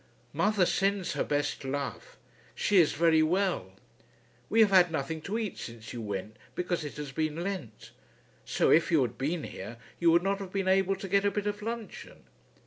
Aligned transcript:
Mother 0.33 0.65
sends 0.65 1.13
her 1.13 1.23
best 1.23 1.63
love. 1.63 2.17
She 2.55 2.77
is 2.81 2.93
very 2.93 3.21
well. 3.21 3.73
We 4.49 4.61
have 4.61 4.71
had 4.71 4.91
nothing 4.91 5.21
to 5.21 5.37
eat 5.37 5.59
since 5.59 5.93
you 5.93 6.01
went 6.01 6.37
because 6.55 6.83
it 6.83 6.97
has 6.97 7.11
been 7.11 7.43
Lent. 7.43 7.91
So, 8.43 8.71
if 8.71 8.91
you 8.91 9.03
had 9.03 9.15
been 9.19 9.43
here, 9.43 9.77
you 9.99 10.09
would 10.09 10.23
not 10.23 10.39
have 10.39 10.51
been 10.51 10.67
able 10.67 10.95
to 10.95 11.07
get 11.07 11.23
a 11.23 11.29
bit 11.29 11.45
of 11.45 11.61
luncheon. 11.61 12.23